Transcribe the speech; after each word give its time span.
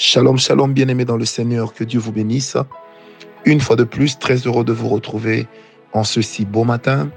Shalom, 0.00 0.38
shalom, 0.38 0.74
bien-aimés 0.74 1.04
dans 1.04 1.16
le 1.16 1.24
Seigneur, 1.24 1.74
que 1.74 1.82
Dieu 1.82 1.98
vous 1.98 2.12
bénisse. 2.12 2.56
Une 3.44 3.58
fois 3.58 3.74
de 3.74 3.82
plus, 3.82 4.16
très 4.16 4.36
heureux 4.36 4.62
de 4.62 4.72
vous 4.72 4.86
retrouver 4.86 5.48
en 5.92 6.04
ce 6.04 6.22
si 6.22 6.44
beau 6.44 6.62
matin, 6.62 7.10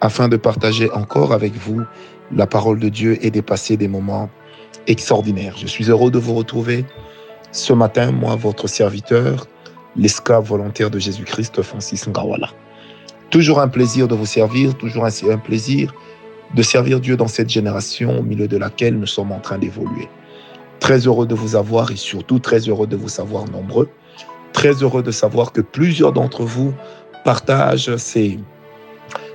afin 0.00 0.28
de 0.28 0.36
partager 0.36 0.88
encore 0.92 1.32
avec 1.32 1.52
vous 1.54 1.82
la 2.30 2.46
parole 2.46 2.78
de 2.78 2.88
Dieu 2.88 3.18
et 3.26 3.32
de 3.32 3.40
passer 3.40 3.76
des 3.76 3.88
moments 3.88 4.30
extraordinaires. 4.86 5.56
Je 5.58 5.66
suis 5.66 5.90
heureux 5.90 6.12
de 6.12 6.18
vous 6.20 6.34
retrouver 6.34 6.84
ce 7.50 7.72
matin, 7.72 8.12
moi, 8.12 8.36
votre 8.36 8.68
serviteur, 8.68 9.48
l'esclave 9.96 10.44
volontaire 10.44 10.90
de 10.90 11.00
Jésus-Christ, 11.00 11.60
Francis 11.62 12.06
Ngawala. 12.06 12.50
Toujours 13.30 13.58
un 13.58 13.66
plaisir 13.66 14.06
de 14.06 14.14
vous 14.14 14.26
servir, 14.26 14.78
toujours 14.78 15.06
un 15.06 15.38
plaisir 15.38 15.92
de 16.54 16.62
servir 16.62 17.00
Dieu 17.00 17.16
dans 17.16 17.26
cette 17.26 17.50
génération 17.50 18.20
au 18.20 18.22
milieu 18.22 18.46
de 18.46 18.58
laquelle 18.58 18.96
nous 18.96 19.06
sommes 19.06 19.32
en 19.32 19.40
train 19.40 19.58
d'évoluer. 19.58 20.08
Très 20.82 21.06
heureux 21.06 21.28
de 21.28 21.36
vous 21.36 21.54
avoir 21.54 21.92
et 21.92 21.96
surtout 21.96 22.40
très 22.40 22.58
heureux 22.68 22.88
de 22.88 22.96
vous 22.96 23.08
savoir 23.08 23.48
nombreux. 23.48 23.88
Très 24.52 24.82
heureux 24.82 25.04
de 25.04 25.12
savoir 25.12 25.52
que 25.52 25.60
plusieurs 25.60 26.12
d'entre 26.12 26.42
vous 26.42 26.74
partagent 27.24 27.94
ces, 27.98 28.40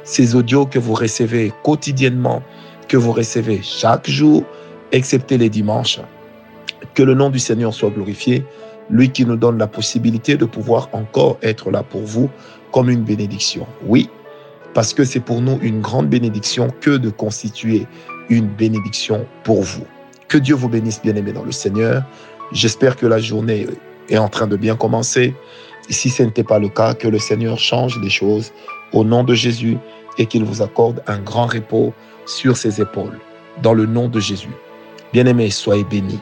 ces 0.04 0.36
audios 0.36 0.66
que 0.66 0.78
vous 0.78 0.94
recevez 0.94 1.54
quotidiennement, 1.64 2.44
que 2.90 2.98
vous 2.98 3.14
recevez 3.14 3.62
chaque 3.64 4.10
jour, 4.10 4.44
excepté 4.91 5.38
les 5.38 5.50
dimanches. 5.50 6.02
Que 6.94 7.02
le 7.02 7.14
nom 7.14 7.30
du 7.30 7.40
Seigneur 7.40 7.74
soit 7.74 7.91
glorifié, 7.91 8.44
lui 8.90 9.10
qui 9.10 9.26
nous 9.26 9.38
donne 9.38 9.58
la 9.58 9.68
possibilité 9.68 10.36
de 10.36 10.44
pouvoir 10.44 10.90
encore 10.91 11.38
être 11.44 11.72
là 11.72 11.82
pour 11.82 12.02
vous 12.02 12.30
comme 12.74 12.90
une 12.90 13.05
bénédiction. 13.05 13.66
Oui, 13.86 14.10
parce 14.74 14.94
que 14.94 15.05
c'est 15.05 15.22
pour 15.22 15.40
nous 15.40 15.58
une 15.62 15.80
grande 15.80 16.10
bénédiction 16.10 16.68
que 16.82 16.98
de 16.98 17.10
constituer 17.10 17.88
une 18.30 18.48
bénédiction 18.48 19.26
pour 19.46 19.64
vous. 19.64 19.86
Que 20.27 20.38
Dieu 20.38 20.55
vous 20.55 20.67
bénisse, 20.67 21.02
bien-aimés 21.02 21.31
dans 21.31 21.44
le 21.44 21.54
Seigneur. 21.54 22.04
J'espère 22.52 22.98
que 22.98 23.05
la 23.05 23.20
journée 23.20 23.68
est 24.09 24.18
en 24.18 24.27
train 24.27 24.48
de 24.48 24.58
bien 24.58 24.76
commencer. 24.76 25.34
Si 25.90 26.10
ce 26.10 26.24
n'était 26.24 26.43
pas 26.43 26.60
le 26.60 26.68
cas, 26.68 26.93
que 26.93 27.07
le 27.07 27.18
Seigneur 27.18 27.57
change 27.57 27.98
les 27.99 28.10
choses 28.10 28.52
au 28.91 29.05
nom 29.05 29.24
de 29.24 29.34
Jésus 29.34 29.77
et 30.18 30.26
qu'il 30.26 30.43
vous 30.43 30.62
accorde 30.62 31.02
un 31.07 31.20
grand 31.20 31.46
repos 31.46 31.93
sur 32.26 32.57
ses 32.57 32.82
épaules, 32.82 33.20
dans 33.62 33.74
le 33.74 33.85
nom 33.85 34.10
de 34.10 34.20
Jésus. 34.20 34.52
Bien-aimés, 35.13 35.49
soyez 35.49 35.85
bénis. 35.85 36.20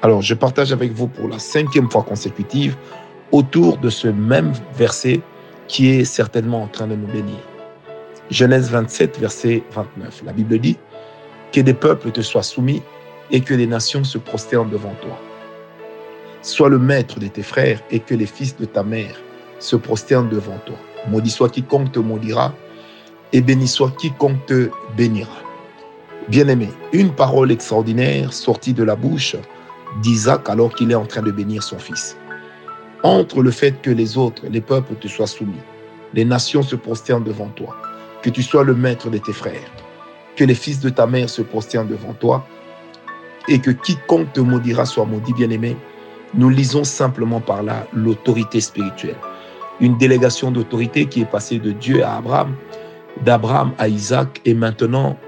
Alors, 0.00 0.22
je 0.22 0.32
partage 0.32 0.72
avec 0.72 0.92
vous 0.92 1.06
pour 1.06 1.28
la 1.28 1.38
cinquième 1.38 1.90
fois 1.90 2.02
consécutive 2.02 2.74
autour 3.32 3.76
de 3.76 3.90
ce 3.90 4.08
même 4.08 4.52
verset 4.74 5.20
qui 5.68 5.90
est 5.90 6.04
certainement 6.04 6.62
en 6.62 6.68
train 6.68 6.86
de 6.86 6.96
nous 6.96 7.06
bénir. 7.06 7.38
Genèse 8.30 8.70
27, 8.70 9.18
verset 9.18 9.62
29. 9.72 10.22
La 10.24 10.32
Bible 10.32 10.58
dit, 10.58 10.78
que 11.52 11.60
des 11.60 11.74
peuples 11.74 12.10
te 12.12 12.22
soient 12.22 12.42
soumis 12.42 12.82
et 13.30 13.40
que 13.40 13.54
les 13.54 13.66
nations 13.66 14.04
se 14.04 14.18
prosternent 14.18 14.70
devant 14.70 14.94
toi. 15.00 15.18
Sois 16.42 16.68
le 16.68 16.78
maître 16.78 17.20
de 17.20 17.28
tes 17.28 17.42
frères 17.42 17.80
et 17.90 18.00
que 18.00 18.14
les 18.14 18.26
fils 18.26 18.56
de 18.56 18.64
ta 18.64 18.82
mère 18.82 19.16
se 19.58 19.76
prosternent 19.76 20.28
devant 20.28 20.58
toi. 20.66 20.76
Maudit 21.08 21.30
soit 21.30 21.48
quiconque 21.48 21.92
te 21.92 21.98
maudira 21.98 22.54
et 23.32 23.40
béni 23.40 23.68
soit 23.68 23.94
quiconque 23.96 24.44
te 24.46 24.70
bénira. 24.96 25.42
Bien-aimé, 26.28 26.68
une 26.92 27.12
parole 27.12 27.50
extraordinaire 27.50 28.32
sortie 28.32 28.72
de 28.72 28.84
la 28.84 28.96
bouche 28.96 29.36
d'Isaac 30.02 30.48
alors 30.48 30.74
qu'il 30.74 30.90
est 30.90 30.96
en 30.96 31.06
train 31.06 31.22
de 31.22 31.30
bénir 31.30 31.62
son 31.62 31.78
fils. 31.78 32.16
Entre 33.02 33.42
le 33.42 33.50
fait 33.50 33.82
que 33.82 33.90
les 33.90 34.16
autres, 34.16 34.42
les 34.48 34.60
peuples 34.60 34.94
te 34.94 35.08
soient 35.08 35.26
soumis, 35.26 35.54
les 36.14 36.24
nations 36.24 36.62
se 36.62 36.76
prosternent 36.76 37.24
devant 37.24 37.48
toi, 37.48 37.76
que 38.22 38.30
tu 38.30 38.42
sois 38.42 38.62
le 38.62 38.74
maître 38.74 39.10
de 39.10 39.18
tes 39.18 39.32
frères, 39.32 39.72
que 40.36 40.44
les 40.44 40.54
fils 40.54 40.80
de 40.80 40.88
ta 40.88 41.06
mère 41.06 41.28
se 41.28 41.42
prosternent 41.42 41.88
devant 41.88 42.12
toi, 42.12 42.46
et 43.48 43.58
que 43.58 43.70
quiconque 43.70 44.32
te 44.32 44.40
maudira 44.40 44.84
soit 44.84 45.04
maudit, 45.04 45.32
bien-aimé, 45.32 45.76
nous 46.34 46.48
lisons 46.48 46.84
simplement 46.84 47.40
par 47.40 47.62
là 47.62 47.86
l'autorité 47.92 48.60
spirituelle. 48.60 49.16
Une 49.80 49.98
délégation 49.98 50.50
d'autorité 50.50 51.06
qui 51.06 51.22
est 51.22 51.30
passée 51.30 51.58
de 51.58 51.72
Dieu 51.72 52.04
à 52.04 52.16
Abraham, 52.16 52.54
d'Abraham 53.24 53.72
à 53.78 53.88
Isaac 53.88 54.40
et 54.44 54.54
maintenant 54.54 55.18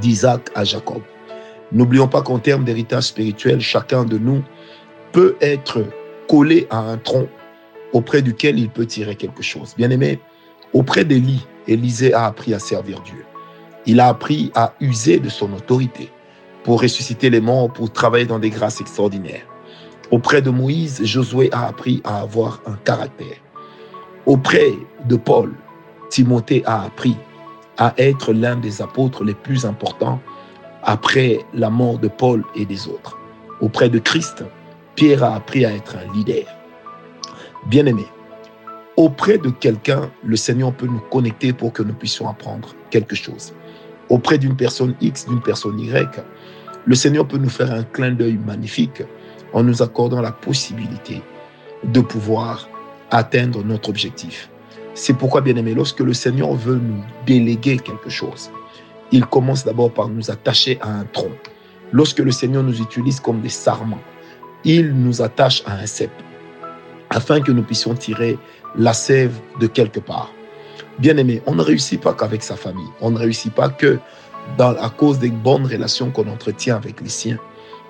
d'Isaac 0.00 0.50
à 0.54 0.64
Jacob. 0.64 1.02
N'oublions 1.72 2.06
pas 2.06 2.22
qu'en 2.22 2.38
termes 2.38 2.64
d'héritage 2.64 3.04
spirituel, 3.04 3.60
chacun 3.60 4.04
de 4.04 4.18
nous 4.18 4.42
peut 5.12 5.36
être 5.40 5.84
collé 6.28 6.66
à 6.70 6.78
un 6.78 6.96
tronc 6.98 7.28
auprès 7.92 8.22
duquel 8.22 8.58
il 8.58 8.68
peut 8.68 8.86
tirer 8.86 9.16
quelque 9.16 9.42
chose. 9.42 9.74
Bien-aimé, 9.76 10.20
auprès 10.72 11.04
d'Élie, 11.04 11.46
Élisée 11.66 12.12
a 12.12 12.26
appris 12.26 12.54
à 12.54 12.58
servir 12.58 13.00
Dieu. 13.00 13.24
Il 13.86 14.00
a 14.00 14.08
appris 14.08 14.52
à 14.54 14.74
user 14.80 15.18
de 15.18 15.28
son 15.28 15.52
autorité 15.52 16.10
pour 16.64 16.80
ressusciter 16.80 17.30
les 17.30 17.40
morts, 17.40 17.72
pour 17.72 17.92
travailler 17.92 18.26
dans 18.26 18.38
des 18.38 18.50
grâces 18.50 18.80
extraordinaires. 18.80 19.46
Auprès 20.10 20.42
de 20.42 20.50
Moïse, 20.50 21.04
Josué 21.04 21.50
a 21.52 21.66
appris 21.66 22.00
à 22.04 22.20
avoir 22.20 22.60
un 22.66 22.74
caractère. 22.84 23.36
Auprès 24.26 24.72
de 25.06 25.16
Paul, 25.16 25.54
Timothée 26.10 26.62
a 26.66 26.82
appris 26.84 27.16
à 27.76 27.94
être 27.98 28.32
l'un 28.32 28.56
des 28.56 28.80
apôtres 28.80 29.24
les 29.24 29.34
plus 29.34 29.66
importants 29.66 30.20
après 30.82 31.40
la 31.52 31.70
mort 31.70 31.98
de 31.98 32.08
Paul 32.08 32.44
et 32.54 32.64
des 32.64 32.88
autres. 32.88 33.18
Auprès 33.60 33.88
de 33.88 33.98
Christ, 33.98 34.44
Pierre 34.94 35.24
a 35.24 35.34
appris 35.34 35.64
à 35.64 35.72
être 35.72 35.96
un 35.96 36.12
leader. 36.14 36.46
Bien-aimé, 37.66 38.06
auprès 38.96 39.38
de 39.38 39.50
quelqu'un, 39.50 40.10
le 40.22 40.36
Seigneur 40.36 40.72
peut 40.72 40.86
nous 40.86 41.02
connecter 41.10 41.52
pour 41.52 41.72
que 41.72 41.82
nous 41.82 41.94
puissions 41.94 42.28
apprendre 42.28 42.74
quelque 42.90 43.16
chose. 43.16 43.54
Auprès 44.14 44.38
d'une 44.38 44.54
personne 44.54 44.94
X, 45.00 45.26
d'une 45.26 45.42
personne 45.42 45.80
Y, 45.80 46.22
le 46.86 46.94
Seigneur 46.94 47.26
peut 47.26 47.36
nous 47.36 47.48
faire 47.48 47.72
un 47.72 47.82
clin 47.82 48.12
d'œil 48.12 48.38
magnifique 48.38 49.02
en 49.52 49.64
nous 49.64 49.82
accordant 49.82 50.20
la 50.20 50.30
possibilité 50.30 51.20
de 51.82 52.00
pouvoir 52.00 52.68
atteindre 53.10 53.64
notre 53.64 53.88
objectif. 53.88 54.48
C'est 54.94 55.14
pourquoi, 55.14 55.40
bien 55.40 55.56
aimé, 55.56 55.74
lorsque 55.74 55.98
le 55.98 56.12
Seigneur 56.12 56.54
veut 56.54 56.76
nous 56.76 57.02
déléguer 57.26 57.76
quelque 57.76 58.08
chose, 58.08 58.52
il 59.10 59.26
commence 59.26 59.64
d'abord 59.64 59.92
par 59.92 60.08
nous 60.08 60.30
attacher 60.30 60.78
à 60.80 60.90
un 60.90 61.06
tronc. 61.06 61.34
Lorsque 61.90 62.20
le 62.20 62.30
Seigneur 62.30 62.62
nous 62.62 62.80
utilise 62.80 63.18
comme 63.18 63.40
des 63.40 63.48
sarments, 63.48 64.04
il 64.62 64.94
nous 64.94 65.22
attache 65.22 65.64
à 65.66 65.74
un 65.74 65.86
cep 65.86 66.12
afin 67.10 67.40
que 67.40 67.50
nous 67.50 67.64
puissions 67.64 67.94
tirer 67.94 68.38
la 68.76 68.92
sève 68.92 69.34
de 69.58 69.66
quelque 69.66 69.98
part. 69.98 70.32
Bien 70.98 71.16
aimé, 71.16 71.42
on 71.46 71.54
ne 71.54 71.62
réussit 71.62 72.00
pas 72.00 72.14
qu'avec 72.14 72.42
sa 72.42 72.56
famille. 72.56 72.88
On 73.00 73.10
ne 73.10 73.18
réussit 73.18 73.52
pas 73.52 73.68
que 73.68 73.98
à 74.58 74.90
cause 74.90 75.18
des 75.18 75.30
bonnes 75.30 75.66
relations 75.66 76.10
qu'on 76.10 76.28
entretient 76.28 76.76
avec 76.76 77.00
les 77.00 77.08
siens. 77.08 77.38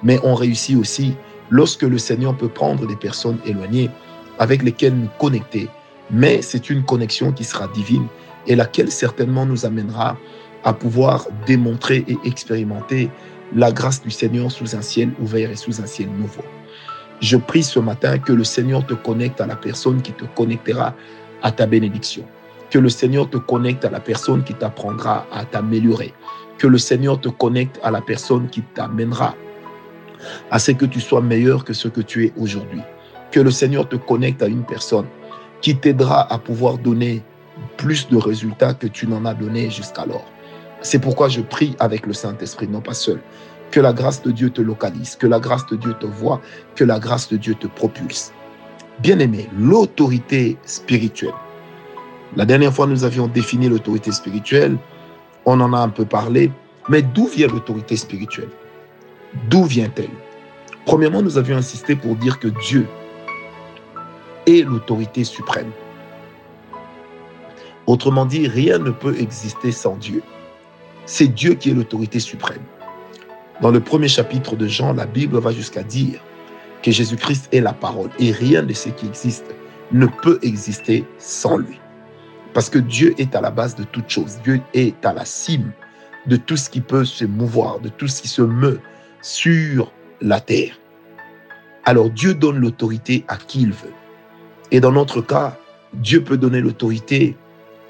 Mais 0.03 0.19
on 0.23 0.35
réussit 0.35 0.77
aussi 0.79 1.15
lorsque 1.51 1.83
le 1.83 1.99
Seigneur 1.99 2.37
peut 2.37 2.49
prendre 2.49 2.87
des 2.87 2.97
personnes 2.97 3.39
éloignées 3.45 3.91
avec 4.39 4.63
lesquelles 4.63 4.95
nous 4.95 5.09
connecter. 5.19 5.69
Mais 6.11 6.43
c'est 6.43 6.71
une 6.71 6.85
connexion 6.85 7.33
qui 7.33 7.45
sera 7.45 7.69
divine 7.69 8.07
et 8.47 8.57
laquelle 8.57 8.91
certainement 8.91 9.47
nous 9.47 9.65
amènera 9.65 10.17
à 10.65 10.73
pouvoir 10.73 11.27
démontrer 11.47 12.05
et 12.09 12.17
expérimenter 12.25 13.11
la 13.55 13.73
grâce 13.73 14.03
du 14.03 14.11
Seigneur 14.11 14.51
sous 14.51 14.75
un 14.75 14.83
ciel 14.83 15.11
ouvert 15.21 15.51
et 15.51 15.57
sous 15.57 15.81
un 15.81 15.87
ciel 15.87 16.09
nouveau. 16.09 16.43
Je 17.21 17.37
prie 17.37 17.63
ce 17.63 17.79
matin 17.79 18.19
que 18.19 18.33
le 18.33 18.45
Seigneur 18.45 18.87
te 18.87 18.95
connecte 18.95 19.41
à 19.41 19.47
la 19.47 19.57
personne 19.57 20.03
qui 20.03 20.13
te 20.13 20.25
connectera 20.25 20.95
à 21.43 21.53
ta 21.53 21.67
bénédiction. 21.67 22.25
Que 22.75 22.81
le 22.81 22.89
Seigneur 22.89 23.31
te 23.31 23.37
connecte 23.37 23.85
à 23.85 23.91
la 23.91 24.01
personne 24.01 24.43
qui 24.43 24.53
t'apprendra 24.53 25.29
à 25.31 25.45
t'améliorer 25.45 26.13
que 26.59 26.67
le 26.67 26.77
Seigneur 26.77 27.21
te 27.21 27.29
connecte 27.29 27.79
à 27.85 27.93
la 27.93 28.01
personne 28.01 28.49
qui 28.49 28.63
t'amènera 28.63 29.37
à 30.51 30.59
ce 30.59 30.73
que 30.73 30.85
tu 30.85 31.01
sois 31.01 31.21
meilleur 31.21 31.65
que 31.65 31.73
ce 31.73 31.87
que 31.87 32.01
tu 32.01 32.27
es 32.27 32.33
aujourd'hui. 32.37 32.81
Que 33.31 33.39
le 33.39 33.53
Seigneur 33.53 33.89
te 33.89 33.95
connecte 33.95 34.43
à 34.43 34.49
une 34.49 34.65
personne 34.65 35.07
qui 35.61 35.77
t'aidera 35.77 36.33
à 36.33 36.37
pouvoir 36.37 36.79
donner 36.79 37.23
plus 37.77 38.09
de 38.09 38.17
résultats 38.17 38.75
que 38.75 38.89
tu 38.89 39.07
n'en 39.07 39.25
as 39.25 39.35
donné 39.35 39.71
jusqu'alors. 39.71 40.27
C'est 40.81 40.99
pourquoi 40.99 41.29
je 41.29 41.43
prie 41.43 41.77
avec 41.79 42.07
le 42.07 42.13
Saint-Esprit, 42.13 42.67
non 42.67 42.81
pas 42.81 42.95
seul. 42.95 43.21
Que 43.71 43.79
la 43.79 43.93
grâce 43.93 44.21
de 44.21 44.33
Dieu 44.33 44.51
te 44.51 44.61
localise, 44.61 45.15
que 45.15 45.29
la 45.29 45.39
grâce 45.39 45.65
de 45.67 45.77
Dieu 45.77 45.95
te 46.01 46.07
voit, 46.07 46.41
que 46.75 46.83
la 46.83 46.99
grâce 46.99 47.29
de 47.29 47.37
Dieu 47.37 47.55
te 47.55 47.69
propulse. 47.69 48.33
Bien-aimé, 48.99 49.49
l'autorité 49.57 50.59
spirituelle. 50.65 51.35
La 52.37 52.45
dernière 52.45 52.73
fois, 52.73 52.87
nous 52.87 53.05
avions 53.05 53.29
défini 53.29 53.69
l'autorité 53.69 54.13
spirituelle 54.13 54.77
on 55.47 55.61
en 55.61 55.73
a 55.73 55.79
un 55.79 55.89
peu 55.89 56.05
parlé, 56.05 56.51
mais 56.89 57.03
d'où 57.03 57.27
vient 57.27 57.49
l'autorité 57.49 57.97
spirituelle? 57.97 58.49
D'où 59.51 59.65
vient-elle? 59.65 60.11
Premièrement, 60.87 61.23
nous 61.23 61.39
avions 61.39 61.57
insisté 61.57 61.97
pour 61.97 62.17
dire 62.17 62.39
que 62.39 62.49
Dieu 62.49 62.87
est 64.47 64.67
l'autorité 64.67 65.25
suprême. 65.25 65.71
Autrement 67.87 68.25
dit, 68.25 68.49
rien 68.49 68.79
ne 68.79 68.91
peut 68.91 69.15
exister 69.19 69.73
sans 69.73 69.97
Dieu. 69.97 70.23
C'est 71.07 71.29
Dieu 71.29 71.55
qui 71.55 71.71
est 71.71 71.75
l'autorité 71.75 72.21
suprême. 72.21 72.63
Dans 73.61 73.71
le 73.71 73.81
premier 73.81 74.09
chapitre 74.09 74.57
de 74.57 74.67
Jean, 74.67 74.95
la 74.95 75.07
Bible 75.07 75.39
va 75.39 75.53
jusqu'à 75.53 75.83
dire 75.83 76.21
que 76.83 76.91
Jésus-Christ 76.91 77.49
est 77.53 77.61
la 77.61 77.73
parole 77.73 78.11
et 78.19 78.33
rien 78.33 78.63
de 78.63 78.73
ce 78.73 78.89
qui 78.89 79.07
existe 79.07 79.45
ne 79.93 80.07
peut 80.07 80.39
exister 80.43 81.05
sans 81.19 81.59
lui. 81.59 81.79
Parce 82.55 82.71
que 82.71 82.79
Dieu 82.79 83.15
est 83.19 83.35
à 83.35 83.41
la 83.41 83.51
base 83.51 83.75
de 83.75 83.85
toute 83.85 84.09
chose. 84.09 84.39
Dieu 84.45 84.61
est 84.73 85.05
à 85.05 85.13
la 85.13 85.25
cime 85.25 85.73
de 86.27 86.37
tout 86.37 86.57
ce 86.57 86.71
qui 86.71 86.81
peut 86.81 87.05
se 87.05 87.25
mouvoir, 87.25 87.81
de 87.81 87.89
tout 87.89 88.09
ce 88.09 88.23
qui 88.23 88.29
se 88.29 88.43
meut 88.43 88.81
sur 89.21 89.93
la 90.21 90.41
terre. 90.41 90.79
alors 91.87 92.09
Dieu 92.09 92.33
donne 92.33 92.59
l'autorité 92.59 93.25
à 93.29 93.37
qui 93.37 93.63
il 93.63 93.73
veut. 93.73 93.93
Et 94.71 94.81
dans 94.81 94.93
notre 94.93 95.21
cas, 95.21 95.59
Dieu 95.93 96.25
peut 96.25 96.39
donner 96.39 96.61
l'autorité 96.61 97.37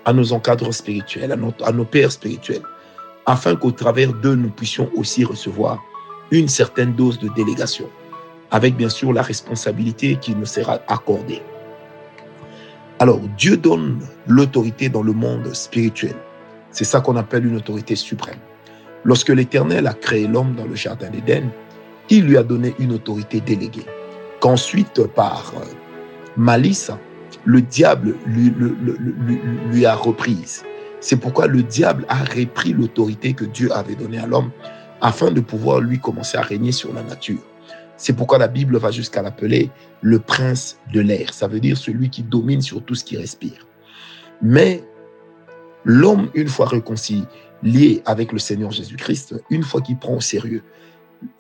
à 0.05 0.13
nos 0.13 0.33
encadreurs 0.33 0.75
spirituels, 0.75 1.33
à, 1.33 1.73
nos 1.73 1.85
pères 1.85 2.11
spirituels, 2.11 2.63
afin 3.27 3.55
qu'au 3.57 3.71
travers 3.71 4.13
d'eux, 4.13 4.35
nous 4.35 4.51
puissions 4.51 4.91
aussi 4.97 5.25
recevoir 5.25 5.81
une 6.31 6.49
certaine 6.49 6.95
dose 6.95 7.19
de 7.19 7.29
délégation, 7.37 7.89
avec 8.51 8.77
bien 8.77 8.89
sûr 8.89 9.13
la 9.13 9.23
responsabilité 9.23 10.17
qui 10.17 10.35
nous 10.35 10.47
sera 10.47 10.81
accordée. 10.89 11.41
Alors, 13.05 13.21
Dieu 13.37 13.59
donne 13.59 14.01
l'autorité 14.27 14.89
dans 14.89 15.03
le 15.03 15.13
monde 15.13 15.55
spirituel. 15.55 16.15
C'est 16.71 16.85
ça 16.85 17.03
qu'on 17.03 17.17
appelle 17.17 17.45
une 17.45 17.57
autorité 17.57 17.97
suprême. 17.97 18.39
Lorsque 19.05 19.29
l'Éternel 19.29 19.87
a 19.87 19.93
créé 19.93 20.27
l'homme 20.27 20.55
dans 20.55 20.65
le 20.65 20.75
Jardin 20.75 21.11
d'Éden, 21.11 21.51
il 22.09 22.25
lui 22.25 22.39
a 22.39 22.43
donné 22.43 22.75
une 22.79 22.93
autorité 22.93 23.43
déléguée, 23.43 23.85
qu'ensuite, 24.41 25.07
par 25.09 25.53
euh, 25.55 25.67
malice, 26.39 26.93
le 27.45 27.61
diable 27.61 28.15
lui, 28.25 28.51
lui, 29.71 29.85
a 29.85 29.95
reprise. 29.95 30.65
C'est 31.01 31.17
pourquoi 31.17 31.47
le 31.47 31.63
diable 31.63 32.07
a 32.09 32.25
repris 32.25 32.73
l'autorité 32.73 33.35
que 33.35 33.45
Dieu 33.45 33.71
avait 33.71 33.97
donnée 33.97 34.19
à 34.19 34.27
l'homme 34.27 34.51
afin 35.03 35.31
de 35.31 35.43
pouvoir 35.43 35.81
lui 35.81 35.99
commencer 35.99 36.39
à 36.39 36.41
régner 36.41 36.73
sur 36.73 36.95
la 36.95 37.03
nature. 37.03 37.43
C'est 37.97 38.15
pourquoi 38.15 38.39
la 38.39 38.49
Bible 38.49 38.77
va 38.77 38.91
jusqu'à 38.91 39.23
l'appeler 39.23 39.71
le 40.01 40.19
prince 40.19 40.79
de 40.93 41.01
l'air. 41.01 41.33
Ça 41.33 41.49
veut 41.49 41.61
dire 41.61 41.77
celui 41.77 42.11
qui 42.11 42.23
domine 42.23 42.61
sur 42.61 42.83
tout 42.83 42.95
ce 42.95 43.05
qui 43.05 43.17
respire. 43.17 43.67
Mais 44.43 44.83
l'homme, 45.85 46.29
une 46.35 46.49
fois 46.49 46.67
réconcilié 46.67 48.03
avec 48.05 48.33
le 48.33 48.39
Seigneur 48.39 48.71
Jésus-Christ, 48.71 49.37
une 49.51 49.63
fois 49.63 49.81
qu'il 49.81 49.97
prend 49.97 50.17
au 50.17 50.21
sérieux 50.21 50.63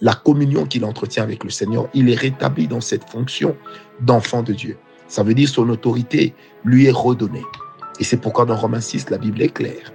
la 0.00 0.14
communion 0.14 0.64
qu'il 0.64 0.84
entretient 0.84 1.22
avec 1.22 1.44
le 1.44 1.50
Seigneur, 1.50 1.88
il 1.92 2.08
est 2.08 2.14
rétabli 2.14 2.68
dans 2.68 2.80
cette 2.80 3.04
fonction 3.04 3.56
d'enfant 4.00 4.42
de 4.42 4.52
Dieu. 4.52 4.78
Ça 5.08 5.22
veut 5.22 5.34
dire 5.34 5.48
son 5.48 5.68
autorité 5.68 6.34
lui 6.64 6.86
est 6.86 6.92
redonnée. 6.92 7.44
Et 8.00 8.04
c'est 8.04 8.16
pourquoi 8.16 8.46
dans 8.46 8.56
Romains 8.56 8.80
6, 8.80 9.10
la 9.10 9.18
Bible 9.18 9.42
est 9.42 9.50
claire 9.50 9.92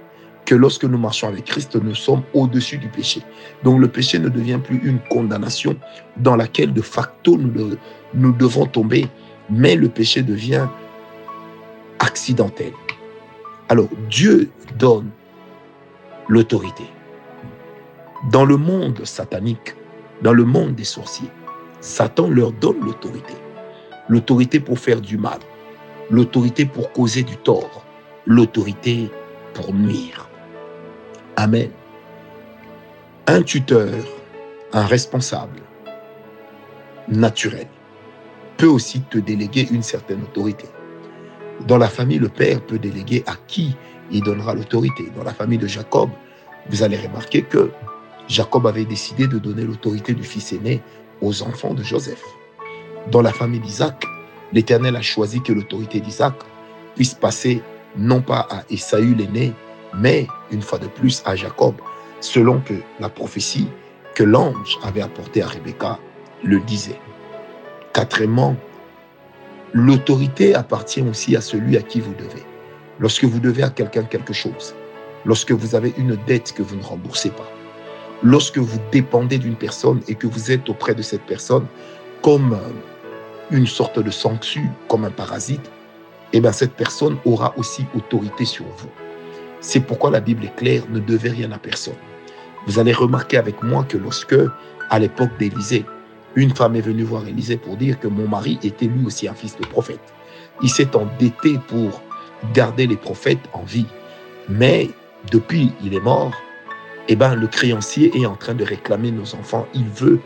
que 0.50 0.56
lorsque 0.56 0.84
nous 0.84 0.98
marchons 0.98 1.28
avec 1.28 1.44
Christ, 1.44 1.76
nous 1.76 1.94
sommes 1.94 2.24
au-dessus 2.34 2.76
du 2.76 2.88
péché. 2.88 3.22
Donc 3.62 3.78
le 3.78 3.86
péché 3.86 4.18
ne 4.18 4.28
devient 4.28 4.58
plus 4.58 4.80
une 4.82 4.98
condamnation 5.08 5.76
dans 6.16 6.34
laquelle 6.34 6.72
de 6.72 6.82
facto 6.82 7.38
nous, 7.38 7.76
nous 8.14 8.32
devons 8.32 8.66
tomber, 8.66 9.06
mais 9.48 9.76
le 9.76 9.88
péché 9.88 10.22
devient 10.22 10.66
accidentel. 12.00 12.72
Alors 13.68 13.86
Dieu 14.10 14.50
donne 14.76 15.10
l'autorité. 16.28 16.82
Dans 18.32 18.44
le 18.44 18.56
monde 18.56 19.04
satanique, 19.04 19.76
dans 20.20 20.32
le 20.32 20.44
monde 20.44 20.74
des 20.74 20.82
sorciers, 20.82 21.30
Satan 21.80 22.28
leur 22.28 22.50
donne 22.50 22.80
l'autorité 22.80 23.34
l'autorité 24.08 24.58
pour 24.58 24.80
faire 24.80 25.00
du 25.00 25.16
mal, 25.16 25.38
l'autorité 26.10 26.66
pour 26.66 26.90
causer 26.90 27.22
du 27.22 27.36
tort, 27.36 27.84
l'autorité 28.26 29.08
pour 29.54 29.72
nuire. 29.72 30.29
Amen. 31.42 31.70
Un 33.26 33.40
tuteur, 33.40 33.88
un 34.74 34.84
responsable 34.84 35.62
naturel 37.08 37.66
peut 38.58 38.66
aussi 38.66 39.00
te 39.00 39.16
déléguer 39.16 39.66
une 39.70 39.82
certaine 39.82 40.20
autorité. 40.20 40.66
Dans 41.66 41.78
la 41.78 41.88
famille, 41.88 42.18
le 42.18 42.28
père 42.28 42.60
peut 42.60 42.78
déléguer 42.78 43.24
à 43.26 43.36
qui 43.46 43.74
il 44.10 44.22
donnera 44.22 44.54
l'autorité. 44.54 45.08
Dans 45.16 45.24
la 45.24 45.32
famille 45.32 45.56
de 45.56 45.66
Jacob, 45.66 46.10
vous 46.68 46.82
allez 46.82 46.98
remarquer 46.98 47.40
que 47.40 47.70
Jacob 48.28 48.66
avait 48.66 48.84
décidé 48.84 49.26
de 49.26 49.38
donner 49.38 49.62
l'autorité 49.62 50.12
du 50.12 50.24
fils 50.24 50.52
aîné 50.52 50.82
aux 51.22 51.42
enfants 51.42 51.72
de 51.72 51.82
Joseph. 51.82 52.22
Dans 53.10 53.22
la 53.22 53.32
famille 53.32 53.60
d'Isaac, 53.60 54.04
l'Éternel 54.52 54.94
a 54.94 55.00
choisi 55.00 55.40
que 55.40 55.54
l'autorité 55.54 56.00
d'Isaac 56.00 56.34
puisse 56.96 57.14
passer 57.14 57.62
non 57.96 58.20
pas 58.20 58.46
à 58.50 58.62
Esaü 58.70 59.14
l'aîné, 59.14 59.54
mais 59.94 60.26
une 60.50 60.62
fois 60.62 60.78
de 60.78 60.86
plus 60.86 61.22
à 61.24 61.36
Jacob, 61.36 61.74
selon 62.20 62.60
que 62.60 62.74
la 62.98 63.08
prophétie 63.08 63.68
que 64.14 64.24
l'ange 64.24 64.78
avait 64.82 65.02
apportée 65.02 65.42
à 65.42 65.48
Rebecca 65.48 65.98
le 66.42 66.60
disait. 66.60 66.98
Quatrièmement, 67.92 68.56
l'autorité 69.72 70.54
appartient 70.54 71.02
aussi 71.02 71.36
à 71.36 71.40
celui 71.40 71.76
à 71.76 71.82
qui 71.82 72.00
vous 72.00 72.14
devez. 72.14 72.44
Lorsque 72.98 73.24
vous 73.24 73.40
devez 73.40 73.62
à 73.62 73.70
quelqu'un 73.70 74.02
quelque 74.02 74.32
chose, 74.32 74.74
lorsque 75.24 75.52
vous 75.52 75.74
avez 75.74 75.94
une 75.96 76.16
dette 76.26 76.52
que 76.52 76.62
vous 76.62 76.76
ne 76.76 76.82
remboursez 76.82 77.30
pas, 77.30 77.48
lorsque 78.22 78.58
vous 78.58 78.78
dépendez 78.92 79.38
d'une 79.38 79.56
personne 79.56 80.00
et 80.08 80.14
que 80.14 80.26
vous 80.26 80.50
êtes 80.50 80.68
auprès 80.68 80.94
de 80.94 81.02
cette 81.02 81.22
personne 81.22 81.66
comme 82.22 82.58
une 83.50 83.66
sorte 83.66 83.98
de 83.98 84.10
sanction 84.10 84.62
comme 84.88 85.04
un 85.04 85.10
parasite, 85.10 85.70
eh 86.32 86.40
bien 86.40 86.52
cette 86.52 86.74
personne 86.74 87.16
aura 87.24 87.54
aussi 87.56 87.86
autorité 87.96 88.44
sur 88.44 88.66
vous. 88.76 88.90
C'est 89.60 89.80
pourquoi 89.80 90.10
la 90.10 90.20
Bible 90.20 90.44
est 90.44 90.56
claire, 90.56 90.84
ne 90.90 90.98
devez 90.98 91.30
rien 91.30 91.52
à 91.52 91.58
personne. 91.58 91.94
Vous 92.66 92.78
allez 92.78 92.92
remarquer 92.92 93.36
avec 93.36 93.62
moi 93.62 93.84
que 93.84 93.98
lorsque, 93.98 94.36
à 94.88 94.98
l'époque 94.98 95.30
d'Élisée, 95.38 95.84
une 96.34 96.54
femme 96.54 96.76
est 96.76 96.80
venue 96.80 97.02
voir 97.02 97.26
Élisée 97.26 97.56
pour 97.56 97.76
dire 97.76 97.98
que 97.98 98.08
mon 98.08 98.28
mari 98.28 98.58
était 98.62 98.86
lui 98.86 99.04
aussi 99.04 99.28
un 99.28 99.34
fils 99.34 99.56
de 99.56 99.66
prophète. 99.66 100.00
Il 100.62 100.70
s'est 100.70 100.94
endetté 100.94 101.58
pour 101.68 102.02
garder 102.54 102.86
les 102.86 102.96
prophètes 102.96 103.40
en 103.52 103.62
vie. 103.62 103.86
Mais 104.48 104.90
depuis 105.30 105.72
il 105.82 105.94
est 105.94 106.00
mort, 106.00 106.32
eh 107.08 107.16
ben, 107.16 107.34
le 107.34 107.46
créancier 107.46 108.16
est 108.16 108.26
en 108.26 108.36
train 108.36 108.54
de 108.54 108.64
réclamer 108.64 109.10
nos 109.10 109.34
enfants. 109.34 109.66
Il 109.74 109.88
veut, 109.88 110.20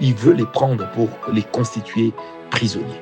il 0.00 0.14
veut 0.14 0.34
les 0.34 0.46
prendre 0.46 0.88
pour 0.92 1.08
les 1.32 1.42
constituer 1.42 2.12
prisonnier. 2.50 3.00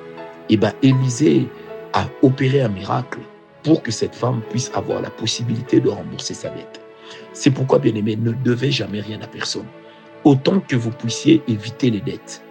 Et 0.48 0.54
eh 0.54 0.56
bien, 0.56 0.72
Élisée 0.82 1.48
a 1.92 2.06
opéré 2.22 2.62
un 2.62 2.68
miracle 2.68 3.20
pour 3.62 3.82
que 3.82 3.90
cette 3.90 4.14
femme 4.14 4.40
puisse 4.50 4.70
avoir 4.74 5.00
la 5.02 5.10
possibilité 5.10 5.80
de 5.80 5.88
rembourser 5.88 6.34
sa 6.34 6.50
dette. 6.50 6.80
C'est 7.32 7.50
pourquoi, 7.50 7.78
bien 7.78 7.94
aimé, 7.94 8.16
ne 8.16 8.32
devez 8.32 8.70
jamais 8.70 9.00
rien 9.00 9.20
à 9.22 9.26
personne. 9.26 9.66
Autant 10.24 10.60
que 10.60 10.76
vous 10.76 10.90
puissiez 10.90 11.42
éviter 11.48 11.90
les 11.90 12.00
dettes, 12.00 12.42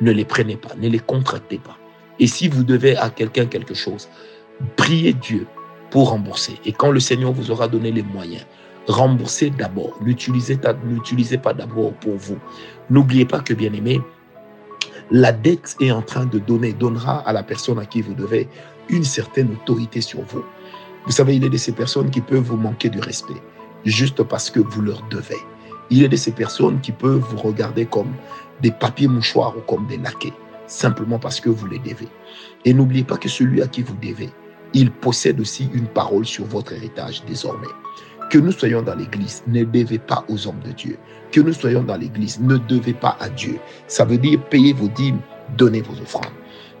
ne 0.00 0.12
les 0.12 0.24
prenez 0.24 0.56
pas, 0.56 0.74
ne 0.76 0.88
les 0.88 0.98
contractez 0.98 1.58
pas. 1.58 1.76
Et 2.18 2.26
si 2.26 2.48
vous 2.48 2.64
devez 2.64 2.96
à 2.96 3.10
quelqu'un 3.10 3.46
quelque 3.46 3.74
chose, 3.74 4.08
priez 4.76 5.12
Dieu 5.12 5.46
pour 5.90 6.10
rembourser. 6.10 6.54
Et 6.64 6.72
quand 6.72 6.90
le 6.90 7.00
Seigneur 7.00 7.32
vous 7.32 7.50
aura 7.50 7.68
donné 7.68 7.92
les 7.92 8.02
moyens, 8.02 8.46
remboursez 8.86 9.50
d'abord. 9.50 9.98
N'utilisez 10.02 11.38
pas 11.38 11.52
d'abord 11.52 11.92
pour 11.94 12.16
vous. 12.16 12.38
N'oubliez 12.90 13.24
pas 13.24 13.40
que, 13.40 13.54
bien 13.54 13.72
aimé, 13.72 14.00
la 15.10 15.32
dette 15.32 15.76
est 15.80 15.90
en 15.90 16.02
train 16.02 16.26
de 16.26 16.38
donner, 16.38 16.72
donnera 16.72 17.18
à 17.20 17.32
la 17.32 17.42
personne 17.42 17.78
à 17.78 17.86
qui 17.86 18.02
vous 18.02 18.14
devez 18.14 18.48
une 18.88 19.04
certaine 19.04 19.50
autorité 19.52 20.00
sur 20.00 20.22
vous. 20.22 20.44
Vous 21.06 21.12
savez, 21.12 21.36
il 21.36 21.44
est 21.44 21.50
de 21.50 21.56
ces 21.56 21.72
personnes 21.72 22.10
qui 22.10 22.20
peuvent 22.20 22.42
vous 22.42 22.56
manquer 22.56 22.88
du 22.88 22.98
respect, 22.98 23.40
juste 23.84 24.22
parce 24.24 24.50
que 24.50 24.60
vous 24.60 24.82
leur 24.82 25.02
devez. 25.08 25.38
Il 25.88 26.02
est 26.02 26.08
de 26.08 26.16
ces 26.16 26.32
personnes 26.32 26.80
qui 26.80 26.90
peuvent 26.90 27.24
vous 27.30 27.36
regarder 27.36 27.86
comme 27.86 28.12
des 28.60 28.72
papiers 28.72 29.06
mouchoirs 29.06 29.56
ou 29.56 29.60
comme 29.60 29.86
des 29.86 29.98
laquais, 29.98 30.32
simplement 30.66 31.18
parce 31.18 31.38
que 31.38 31.48
vous 31.48 31.66
les 31.66 31.78
devez. 31.78 32.08
Et 32.64 32.74
n'oubliez 32.74 33.04
pas 33.04 33.18
que 33.18 33.28
celui 33.28 33.62
à 33.62 33.68
qui 33.68 33.82
vous 33.82 33.94
devez, 33.94 34.30
il 34.74 34.90
possède 34.90 35.40
aussi 35.40 35.70
une 35.72 35.86
parole 35.86 36.26
sur 36.26 36.44
votre 36.44 36.72
héritage 36.72 37.22
désormais. 37.24 37.68
Que 38.28 38.38
nous 38.38 38.50
soyons 38.50 38.82
dans 38.82 38.96
l'église, 38.96 39.44
ne 39.46 39.62
devez 39.62 39.98
pas 39.98 40.24
aux 40.28 40.48
hommes 40.48 40.60
de 40.64 40.72
Dieu. 40.72 40.98
Que 41.30 41.40
nous 41.40 41.52
soyons 41.52 41.84
dans 41.84 41.96
l'église, 41.96 42.40
ne 42.40 42.56
devez 42.56 42.94
pas 42.94 43.16
à 43.20 43.28
Dieu. 43.28 43.60
Ça 43.86 44.04
veut 44.04 44.18
dire 44.18 44.42
payer 44.48 44.72
vos 44.72 44.88
dîmes, 44.88 45.20
donner 45.56 45.82
vos 45.82 45.94
offrandes. 46.02 46.34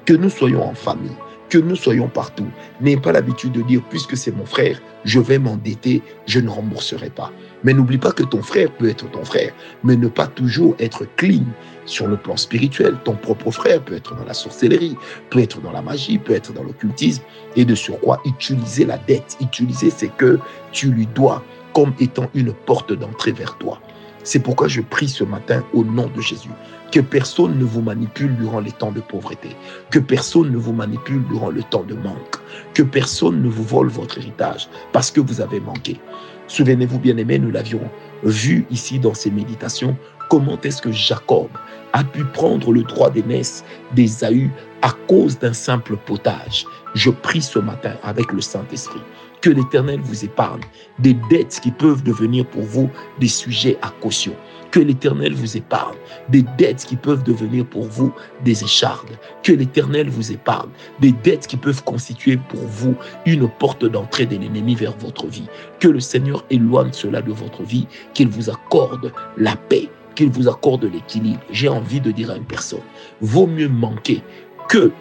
Que 0.04 0.14
nous 0.14 0.30
soyons 0.30 0.64
en 0.64 0.74
famille, 0.74 1.16
que 1.48 1.58
nous 1.58 1.76
soyons 1.76 2.08
partout. 2.08 2.48
N'ayez 2.80 2.96
pas 2.96 3.12
l'habitude 3.12 3.52
de 3.52 3.62
dire, 3.62 3.82
puisque 3.88 4.16
c'est 4.16 4.34
mon 4.34 4.46
frère, 4.46 4.80
je 5.04 5.20
vais 5.20 5.38
m'endetter, 5.38 6.02
je 6.26 6.40
ne 6.40 6.48
rembourserai 6.48 7.10
pas. 7.10 7.32
Mais 7.64 7.72
n'oublie 7.72 7.98
pas 7.98 8.12
que 8.12 8.22
ton 8.22 8.42
frère 8.42 8.70
peut 8.72 8.88
être 8.88 9.10
ton 9.10 9.24
frère, 9.24 9.52
mais 9.84 9.96
ne 9.96 10.08
pas 10.08 10.26
toujours 10.26 10.74
être 10.78 11.06
clean 11.16 11.44
sur 11.84 12.06
le 12.06 12.16
plan 12.16 12.36
spirituel. 12.36 12.96
Ton 13.04 13.14
propre 13.14 13.50
frère 13.50 13.82
peut 13.82 13.94
être 13.94 14.14
dans 14.14 14.24
la 14.24 14.34
sorcellerie, 14.34 14.96
peut 15.30 15.40
être 15.40 15.60
dans 15.60 15.72
la 15.72 15.82
magie, 15.82 16.18
peut 16.18 16.34
être 16.34 16.52
dans 16.52 16.62
l'occultisme, 16.62 17.22
et 17.54 17.64
de 17.64 17.74
surcroît, 17.74 18.20
utiliser 18.24 18.84
la 18.84 18.98
dette, 18.98 19.36
utiliser 19.40 19.90
ce 19.90 20.06
que 20.06 20.38
tu 20.72 20.90
lui 20.90 21.06
dois 21.06 21.42
comme 21.72 21.92
étant 22.00 22.30
une 22.34 22.52
porte 22.52 22.92
d'entrée 22.92 23.32
vers 23.32 23.58
toi. 23.58 23.80
C'est 24.22 24.40
pourquoi 24.40 24.66
je 24.66 24.80
prie 24.80 25.08
ce 25.08 25.22
matin 25.22 25.62
au 25.72 25.84
nom 25.84 26.10
de 26.14 26.20
Jésus. 26.20 26.50
Que 26.92 27.00
personne 27.00 27.58
ne 27.58 27.64
vous 27.64 27.82
manipule 27.82 28.36
durant 28.36 28.60
les 28.60 28.72
temps 28.72 28.92
de 28.92 29.00
pauvreté. 29.00 29.50
Que 29.90 29.98
personne 29.98 30.50
ne 30.50 30.56
vous 30.56 30.72
manipule 30.72 31.22
durant 31.28 31.50
le 31.50 31.62
temps 31.62 31.84
de 31.84 31.94
manque. 31.94 32.36
Que 32.74 32.82
personne 32.82 33.42
ne 33.42 33.48
vous 33.48 33.64
vole 33.64 33.88
votre 33.88 34.18
héritage 34.18 34.68
parce 34.92 35.10
que 35.10 35.20
vous 35.20 35.40
avez 35.40 35.60
manqué. 35.60 36.00
Souvenez-vous, 36.48 37.00
bien 37.00 37.16
aimés, 37.16 37.38
nous 37.38 37.50
l'avions 37.50 37.82
vu 38.22 38.66
ici 38.70 38.98
dans 38.98 39.14
ces 39.14 39.30
méditations, 39.30 39.96
comment 40.30 40.58
est-ce 40.62 40.80
que 40.80 40.92
Jacob 40.92 41.48
a 41.92 42.04
pu 42.04 42.24
prendre 42.24 42.72
le 42.72 42.82
droit 42.82 43.10
d'aînesse 43.10 43.64
d'Ésaü 43.94 44.50
à 44.82 44.92
cause 45.08 45.38
d'un 45.38 45.52
simple 45.52 45.96
potage. 45.96 46.66
Je 46.94 47.10
prie 47.10 47.42
ce 47.42 47.58
matin 47.58 47.94
avec 48.02 48.32
le 48.32 48.40
Saint-Esprit 48.40 49.00
Que 49.40 49.50
l'Éternel 49.50 50.00
vous 50.02 50.24
épargne 50.24 50.62
des 50.98 51.14
dettes 51.30 51.58
qui 51.62 51.70
peuvent 51.70 52.02
devenir 52.02 52.46
pour 52.46 52.62
vous 52.62 52.90
des 53.18 53.28
sujets 53.28 53.78
à 53.82 53.90
caution. 54.00 54.34
Que 54.76 54.82
l'Éternel 54.82 55.32
vous 55.32 55.56
épargne 55.56 55.96
des 56.28 56.44
dettes 56.58 56.84
qui 56.84 56.96
peuvent 56.96 57.22
devenir 57.22 57.64
pour 57.64 57.86
vous 57.86 58.12
des 58.44 58.62
échardes. 58.62 59.08
Que 59.42 59.52
l'Éternel 59.52 60.10
vous 60.10 60.32
épargne 60.32 60.68
des 61.00 61.12
dettes 61.12 61.46
qui 61.46 61.56
peuvent 61.56 61.82
constituer 61.82 62.36
pour 62.36 62.60
vous 62.60 62.94
une 63.24 63.48
porte 63.48 63.86
d'entrée 63.86 64.26
de 64.26 64.36
l'ennemi 64.36 64.74
vers 64.74 64.94
votre 64.98 65.28
vie. 65.28 65.46
Que 65.80 65.88
le 65.88 65.98
Seigneur 65.98 66.44
éloigne 66.50 66.92
cela 66.92 67.22
de 67.22 67.32
votre 67.32 67.62
vie, 67.62 67.86
qu'il 68.12 68.28
vous 68.28 68.50
accorde 68.50 69.14
la 69.38 69.56
paix, 69.56 69.88
qu'il 70.14 70.28
vous 70.28 70.46
accorde 70.46 70.84
l'équilibre. 70.84 71.40
J'ai 71.50 71.70
envie 71.70 72.02
de 72.02 72.10
dire 72.10 72.30
à 72.30 72.36
une 72.36 72.44
personne, 72.44 72.84
vaut 73.22 73.46
mieux 73.46 73.70
manquer 73.70 74.22
que 74.68 74.92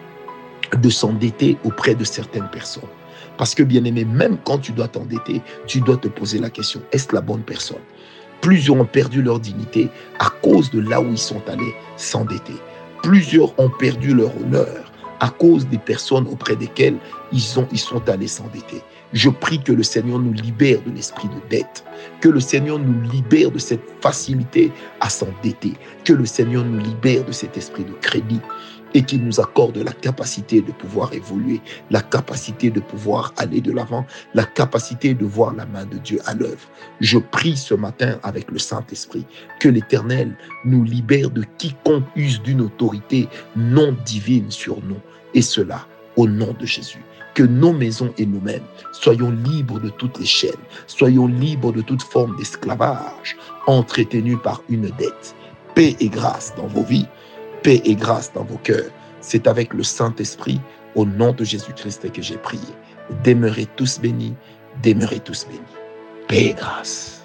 de 0.74 0.90
s'endetter 0.90 1.58
auprès 1.66 1.96
de 1.96 2.06
certaines 2.06 2.50
personnes. 2.50 2.88
Parce 3.38 3.54
que 3.54 3.64
bien 3.64 3.84
aimé, 3.84 4.06
même 4.06 4.38
quand 4.46 4.60
tu 4.60 4.72
dois 4.72 4.88
t'endetter, 4.88 5.42
tu 5.68 5.82
dois 5.82 5.98
te 5.98 6.08
poser 6.08 6.40
la 6.40 6.50
question, 6.50 6.82
est-ce 6.94 7.14
la 7.14 7.20
bonne 7.20 7.44
personne? 7.44 7.82
Plusieurs 8.46 8.78
ont 8.78 8.86
perdu 8.86 9.24
leur 9.24 9.40
dignité 9.40 9.90
à 10.20 10.30
cause 10.30 10.70
de 10.70 10.80
là 10.80 11.02
où 11.02 11.10
ils 11.10 11.18
sont 11.18 11.42
allés 11.50 11.74
s'endetter. 11.98 12.54
Plusieurs 13.02 13.60
ont 13.60 13.72
perdu 13.72 14.14
leur 14.14 14.38
honneur 14.40 14.92
à 15.20 15.30
cause 15.30 15.68
des 15.68 15.80
personnes 15.80 16.28
auprès 16.28 16.56
desquelles 16.56 16.98
ils, 17.32 17.60
ont, 17.60 17.68
sont 17.74 18.08
allés 18.08 18.28
s'endetter. 18.28 18.84
Je 19.14 19.32
prie 19.32 19.60
que 19.60 19.72
le 19.72 19.82
Seigneur 19.82 20.20
nous 20.20 20.32
libère 20.32 20.80
de 20.86 20.92
l'esprit 20.92 21.28
de 21.28 21.50
dette, 21.50 21.84
que 22.22 22.30
le 22.30 22.40
Seigneur 22.40 22.78
nous 22.78 23.10
libère 23.10 23.50
de 23.50 23.58
cette 23.58 23.82
facilité 24.02 24.72
à 25.00 25.10
s'endetter, 25.10 25.74
que 26.04 26.14
le 26.14 26.28
Seigneur 26.28 26.64
nous 26.64 26.80
libère 26.80 27.26
de 27.26 27.32
cet 27.32 27.58
esprit 27.58 27.84
de 27.84 27.94
crédit, 27.94 28.42
et 28.96 29.04
qu'il 29.04 29.24
nous 29.24 29.42
accorde 29.42 29.78
la 29.78 29.92
capacité 29.92 30.62
de 30.62 30.72
pouvoir 30.72 31.14
évoluer, 31.14 31.62
la 31.92 32.02
capacité 32.02 32.72
de 32.72 32.80
pouvoir 32.80 33.34
aller 33.38 33.60
de 33.60 33.74
l'avant, 33.74 34.06
la 34.34 34.46
capacité 34.46 35.14
de 35.14 35.26
voir 35.26 35.54
la 35.54 35.66
main 35.66 35.86
de 35.86 35.98
Dieu 35.98 36.20
à 36.26 36.34
l'œuvre. 36.34 36.68
Je 37.02 37.20
prie 37.20 37.58
ce 37.58 37.74
matin 37.74 38.18
avec 38.24 38.50
le 38.50 38.58
Saint-Esprit 38.58 39.26
que 39.60 39.68
l'Éternel 39.68 40.36
nous 40.64 40.86
libère 40.86 41.30
de 41.30 41.44
quiconque 41.58 42.06
use 42.16 42.42
d'une 42.42 42.62
autorité 42.62 43.28
non 43.58 43.96
divine 44.06 44.50
sur 44.50 44.82
nous, 44.82 45.02
et 45.34 45.42
cela 45.42 45.86
au 46.16 46.26
nom 46.26 46.56
de 46.58 46.66
Jésus 46.66 47.04
que 47.34 47.44
nos 47.44 47.74
maisons 47.74 48.14
et 48.18 48.26
nous-mêmes 48.26 48.64
soyons 48.94 49.30
libres 49.30 49.82
de 49.82 49.90
toutes 49.90 50.18
les 50.20 50.26
chaînes, 50.26 50.52
soyons 50.88 51.28
libres 51.28 51.74
de 51.74 51.82
toute 51.82 52.02
forme 52.02 52.38
d'esclavage, 52.38 53.36
entretenus 53.68 54.38
par 54.42 54.62
une 54.70 54.90
dette. 54.98 55.36
Paix 55.76 55.98
et 56.00 56.08
grâce 56.08 56.54
dans 56.56 56.68
vos 56.68 56.84
vies 56.84 57.08
paix 57.66 57.82
et 57.84 57.96
grâce 57.96 58.32
dans 58.32 58.44
vos 58.44 58.60
cœurs. 58.60 58.92
C'est 59.22 59.48
avec 59.48 59.74
le 59.74 59.82
Saint-Esprit, 59.82 60.62
au 60.94 61.04
nom 61.04 61.34
de 61.34 61.44
Jésus-Christ, 61.44 62.12
que 62.12 62.22
j'ai 62.22 62.38
prié. 62.38 62.62
Demeurez 63.24 63.66
tous 63.76 64.00
bénis, 64.00 64.36
demeurez 64.84 65.20
tous 65.20 65.48
bénis. 65.48 65.60
Paix 66.28 66.50
et 66.50 66.54
grâce. 66.54 67.25